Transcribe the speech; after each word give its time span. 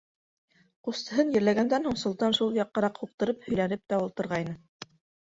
Ҡустыһын 0.87 1.29
ерләгәндән 1.35 1.87
һуң 1.89 2.01
Солтан 2.05 2.39
шул 2.39 2.59
яҡҡараҡ 2.63 3.01
һуҡтырып 3.05 3.49
һөйләнеп 3.49 3.89
тә 3.91 4.05
ултырғайны: 4.09 4.61